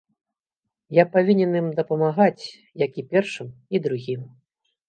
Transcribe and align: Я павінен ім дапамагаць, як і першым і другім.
Я 0.99 1.03
павінен 1.15 1.51
ім 1.59 1.67
дапамагаць, 1.81 2.43
як 2.85 2.91
і 3.03 3.07
першым 3.13 3.47
і 3.77 3.83
другім. 3.85 4.21